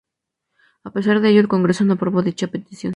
[0.87, 2.89] A pesar de ello el Congreso no aprobó dicha petición.